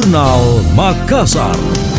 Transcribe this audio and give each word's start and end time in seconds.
Jurnal 0.00 0.64
Makassar. 0.72 1.89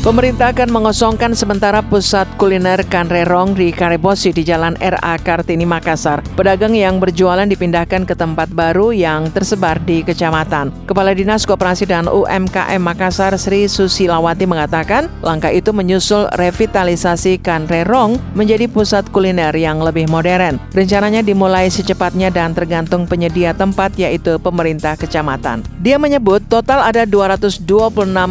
Pemerintah 0.00 0.56
akan 0.56 0.72
mengosongkan 0.72 1.36
sementara 1.36 1.84
pusat 1.84 2.24
kuliner 2.40 2.80
Kanrerong 2.88 3.52
di 3.52 3.68
Karebosi 3.68 4.32
di 4.32 4.40
Jalan 4.40 4.72
RA 4.80 5.20
Kartini 5.20 5.68
Makassar. 5.68 6.24
Pedagang 6.40 6.72
yang 6.72 6.96
berjualan 6.96 7.44
dipindahkan 7.44 8.08
ke 8.08 8.16
tempat 8.16 8.48
baru 8.48 8.96
yang 8.96 9.28
tersebar 9.28 9.76
di 9.84 10.00
kecamatan. 10.00 10.72
Kepala 10.88 11.12
Dinas 11.12 11.44
Koperasi 11.44 11.84
dan 11.84 12.08
UMKM 12.08 12.80
Makassar 12.80 13.36
Sri 13.36 13.68
Susilawati 13.68 14.48
mengatakan, 14.48 15.12
langkah 15.20 15.52
itu 15.52 15.68
menyusul 15.68 16.32
revitalisasi 16.32 17.36
Kanrerong 17.36 18.16
menjadi 18.32 18.72
pusat 18.72 19.04
kuliner 19.12 19.52
yang 19.52 19.84
lebih 19.84 20.08
modern. 20.08 20.56
Rencananya 20.72 21.20
dimulai 21.20 21.68
secepatnya 21.68 22.32
dan 22.32 22.56
tergantung 22.56 23.04
penyedia 23.04 23.52
tempat 23.52 23.92
yaitu 24.00 24.40
pemerintah 24.40 24.96
kecamatan. 24.96 25.60
Dia 25.84 26.00
menyebut 26.00 26.40
total 26.48 26.88
ada 26.88 27.04
226 27.04 27.68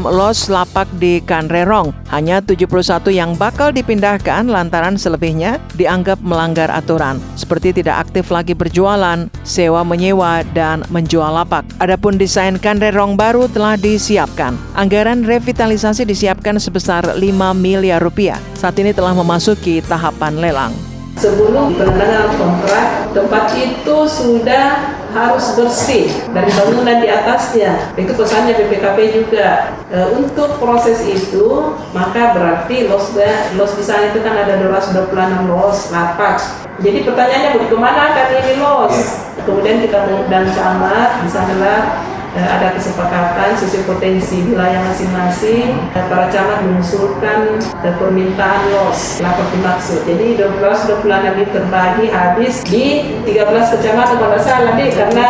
los 0.10 0.40
lapak 0.50 0.90
di 0.98 1.22
Kanrerong 1.22 1.59
Rerong. 1.60 1.92
Hanya 2.08 2.40
71 2.40 3.12
yang 3.12 3.36
bakal 3.36 3.76
dipindahkan 3.76 4.48
lantaran 4.48 4.96
selebihnya 4.96 5.60
dianggap 5.76 6.24
melanggar 6.24 6.72
aturan, 6.72 7.20
seperti 7.36 7.76
tidak 7.76 8.08
aktif 8.08 8.32
lagi 8.32 8.56
berjualan, 8.56 9.28
sewa 9.44 9.84
menyewa, 9.84 10.48
dan 10.56 10.88
menjual 10.88 11.36
lapak. 11.36 11.68
Adapun 11.84 12.16
desain 12.16 12.56
Rerong 12.56 13.20
baru 13.20 13.52
telah 13.52 13.76
disiapkan. 13.76 14.56
Anggaran 14.80 15.28
revitalisasi 15.28 16.08
disiapkan 16.08 16.56
sebesar 16.56 17.20
5 17.20 17.20
miliar 17.52 18.00
rupiah. 18.00 18.40
Saat 18.56 18.80
ini 18.80 18.96
telah 18.96 19.12
memasuki 19.12 19.84
tahapan 19.84 20.40
lelang. 20.40 20.72
Sebelum 21.20 21.76
penandatanganan 21.76 22.32
kontrak, 22.40 23.12
tempat 23.12 23.52
itu 23.60 23.98
sudah 24.08 24.99
harus 25.14 25.46
bersih 25.58 26.10
dari 26.34 26.52
bangunan 26.54 27.02
di 27.02 27.10
atasnya. 27.10 27.94
Itu 27.98 28.14
pesannya 28.14 28.58
BPKP 28.58 28.98
juga. 29.16 29.74
E, 29.90 29.98
untuk 30.18 30.62
proses 30.62 31.02
itu, 31.06 31.74
maka 31.94 32.34
berarti 32.34 32.90
los 32.90 33.14
los 33.58 33.72
di 33.78 33.84
sana 33.84 34.14
itu 34.14 34.22
kan 34.22 34.34
ada 34.34 34.60
226 34.62 35.50
los 35.50 35.78
lapak. 35.90 36.38
Jadi 36.80 37.04
pertanyaannya 37.04 37.50
mau 37.60 37.68
ke 37.68 37.78
mana 37.78 38.04
kan 38.16 38.28
ini 38.32 38.54
los? 38.62 38.96
Kemudian 39.44 39.82
kita 39.84 39.98
mengundang 40.06 40.48
camat, 40.54 41.10
di 41.26 41.30
sanalah 41.32 42.09
ada 42.38 42.78
kesepakatan 42.78 43.58
sesuai 43.58 43.86
potensi 43.90 44.46
wilayah 44.46 44.86
masing-masing 44.86 45.74
eh, 45.98 46.06
para 46.06 46.30
camat 46.30 46.62
mengusulkan 46.62 47.58
eh, 47.82 47.94
permintaan 47.98 48.62
los 48.70 49.18
lapor 49.18 49.48
dimaksud. 49.50 50.06
Jadi 50.06 50.38
12 50.38 51.02
26 51.02 51.10
ini 51.10 51.46
terbagi 51.50 52.06
habis 52.14 52.56
di 52.66 52.86
13 53.26 53.74
kecamatan 53.78 54.16
kalau 54.22 54.40
salah 54.42 54.74
deh 54.78 54.90
karena 54.94 55.28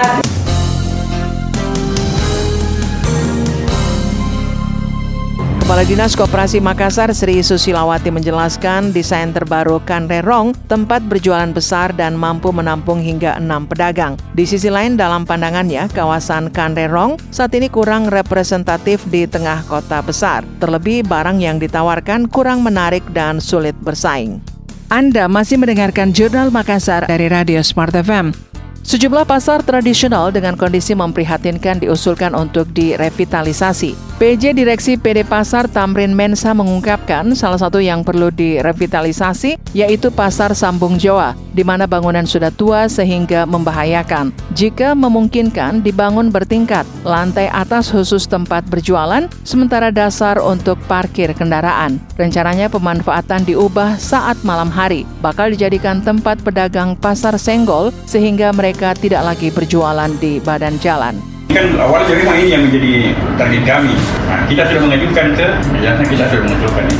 Kepala 5.69 5.85
Dinas 5.85 6.17
Koperasi 6.17 6.57
Makassar 6.65 7.13
Sri 7.13 7.45
Susilawati 7.45 8.09
menjelaskan 8.09 8.89
desain 8.89 9.29
terbaru 9.29 9.77
Kanrerong 9.85 10.57
tempat 10.65 11.05
berjualan 11.05 11.53
besar 11.53 11.93
dan 11.93 12.17
mampu 12.17 12.49
menampung 12.49 12.97
hingga 12.97 13.37
enam 13.37 13.69
pedagang. 13.69 14.17
Di 14.33 14.49
sisi 14.49 14.65
lain 14.73 14.97
dalam 14.97 15.29
pandangannya 15.29 15.85
kawasan 15.93 16.49
Kanrerong 16.49 17.21
saat 17.29 17.53
ini 17.53 17.69
kurang 17.69 18.09
representatif 18.09 19.05
di 19.13 19.29
tengah 19.29 19.61
kota 19.69 20.01
besar. 20.01 20.41
Terlebih 20.57 21.05
barang 21.05 21.37
yang 21.37 21.61
ditawarkan 21.61 22.33
kurang 22.33 22.65
menarik 22.65 23.05
dan 23.13 23.37
sulit 23.37 23.77
bersaing. 23.85 24.41
Anda 24.89 25.29
masih 25.29 25.61
mendengarkan 25.61 26.17
Jurnal 26.17 26.49
Makassar 26.49 27.05
dari 27.05 27.29
Radio 27.29 27.61
Smart 27.61 27.93
FM. 27.93 28.33
Sejumlah 28.81 29.29
pasar 29.29 29.61
tradisional 29.61 30.33
dengan 30.33 30.57
kondisi 30.57 30.97
memprihatinkan 30.97 31.85
diusulkan 31.85 32.33
untuk 32.33 32.73
direvitalisasi. 32.73 34.08
PJ 34.19 34.51
Direksi 34.51 34.99
PD 34.99 35.23
Pasar 35.23 35.71
Tamrin 35.71 36.11
Mensa 36.11 36.51
mengungkapkan 36.51 37.31
salah 37.39 37.55
satu 37.55 37.79
yang 37.79 38.03
perlu 38.03 38.27
direvitalisasi 38.27 39.55
yaitu 39.71 40.11
Pasar 40.11 40.51
Sambung 40.51 40.99
Jawa, 40.99 41.39
di 41.55 41.63
mana 41.63 41.87
bangunan 41.87 42.27
sudah 42.27 42.51
tua 42.51 42.91
sehingga 42.91 43.47
membahayakan. 43.47 44.35
Jika 44.59 44.91
memungkinkan 44.91 45.87
dibangun 45.87 46.35
bertingkat, 46.35 46.83
lantai 47.07 47.47
atas 47.47 47.95
khusus 47.95 48.27
tempat 48.27 48.67
berjualan, 48.67 49.31
sementara 49.47 49.87
dasar 49.87 50.35
untuk 50.43 50.75
parkir 50.91 51.31
kendaraan. 51.31 52.03
Rencananya 52.19 52.67
pemanfaatan 52.67 53.47
diubah 53.47 53.95
saat 53.95 54.35
malam 54.43 54.67
hari, 54.67 55.07
bakal 55.23 55.47
dijadikan 55.47 56.03
tempat 56.03 56.43
pedagang 56.43 56.99
pasar 56.99 57.39
senggol 57.39 57.95
sehingga 58.03 58.51
mereka 58.51 58.91
tidak 58.99 59.23
lagi 59.23 59.47
berjualan 59.47 60.11
di 60.19 60.43
badan 60.43 60.75
jalan 60.83 61.38
kan 61.49 61.65
awalnya 61.81 62.13
memang 62.13 62.37
ini 62.45 62.49
yang 62.53 62.63
menjadi 62.69 62.93
target 63.33 63.63
kami. 63.65 63.95
Nah, 64.29 64.45
kita 64.45 64.69
sudah 64.69 64.81
mengajukan 64.85 65.25
ke, 65.33 65.47
ya 65.81 65.91
kita 65.97 66.23
sudah 66.29 66.41
mengusulkan 66.45 66.83
ini. 66.85 66.97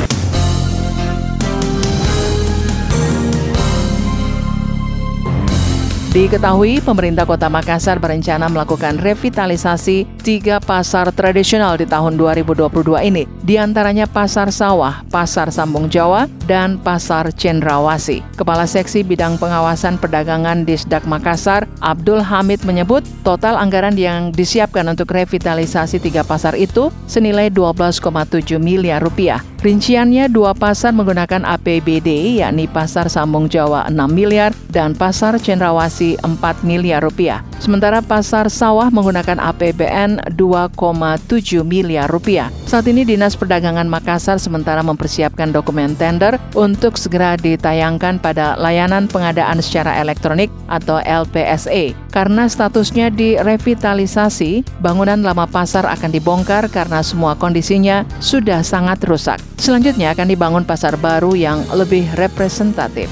Diketahui 6.09 6.81
pemerintah 6.81 7.21
kota 7.21 7.53
Makassar 7.53 8.01
berencana 8.01 8.49
melakukan 8.49 8.97
revitalisasi 8.97 10.09
tiga 10.25 10.57
pasar 10.57 11.13
tradisional 11.13 11.77
di 11.77 11.85
tahun 11.85 12.17
2022 12.17 12.65
ini, 13.05 13.29
di 13.45 13.61
antaranya 13.61 14.09
Pasar 14.09 14.49
Sawah, 14.49 15.05
Pasar 15.13 15.53
Sambung 15.53 15.85
Jawa, 15.85 16.25
dan 16.49 16.81
Pasar 16.81 17.29
Cendrawasi. 17.29 18.25
Kepala 18.33 18.65
Seksi 18.65 19.05
Bidang 19.05 19.37
Pengawasan 19.37 20.01
Perdagangan 20.01 20.65
Disdak 20.65 21.05
Makassar, 21.05 21.69
Abdul 21.77 22.25
Hamid 22.25 22.65
menyebut 22.65 23.05
total 23.21 23.61
anggaran 23.61 23.93
yang 23.93 24.33
disiapkan 24.33 24.89
untuk 24.89 25.13
revitalisasi 25.13 26.01
tiga 26.01 26.25
pasar 26.25 26.57
itu 26.57 26.89
senilai 27.05 27.53
12,7 27.53 28.57
miliar 28.57 28.97
rupiah. 29.05 29.45
Rinciannya 29.59 30.31
dua 30.31 30.55
pasar 30.55 30.95
menggunakan 30.95 31.43
APBD 31.43 32.39
yakni 32.39 32.63
Pasar 32.71 33.11
Sambung 33.11 33.51
Jawa 33.51 33.91
6 33.91 34.07
miliar 34.07 34.55
dan 34.71 34.95
Pasar 34.95 35.35
Cendrawasi 35.35 36.15
4 36.15 36.63
miliar 36.63 37.03
rupiah. 37.03 37.43
Sementara 37.59 37.99
Pasar 37.99 38.47
Sawah 38.47 38.87
menggunakan 38.87 39.35
APBN 39.35 40.31
2,7 40.31 41.67
miliar 41.67 42.07
rupiah. 42.07 42.47
Saat 42.63 42.87
ini 42.87 43.03
Dinas 43.03 43.35
Perdagangan 43.35 43.83
Makassar 43.83 44.39
sementara 44.39 44.79
mempersiapkan 44.79 45.51
dokumen 45.51 45.93
tender 45.99 46.39
untuk 46.55 46.95
segera 46.95 47.35
ditayangkan 47.35 48.23
pada 48.23 48.55
layanan 48.55 49.11
pengadaan 49.11 49.59
secara 49.59 49.99
elektronik 49.99 50.47
atau 50.71 51.03
LPSA. 51.03 51.91
Karena 52.15 52.47
statusnya 52.47 53.11
direvitalisasi, 53.11 54.79
bangunan 54.79 55.19
lama 55.19 55.43
pasar 55.43 55.83
akan 55.83 56.15
dibongkar 56.15 56.71
karena 56.71 57.03
semua 57.03 57.35
kondisinya 57.35 58.07
sudah 58.23 58.63
sangat 58.63 59.03
rusak. 59.03 59.37
Selanjutnya 59.59 60.15
akan 60.15 60.31
dibangun 60.31 60.63
pasar 60.63 60.95
baru 60.95 61.35
yang 61.35 61.67
lebih 61.75 62.07
representatif. 62.15 63.11